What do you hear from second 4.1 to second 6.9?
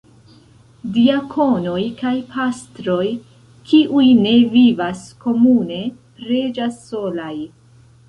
ne vivas komune, preĝas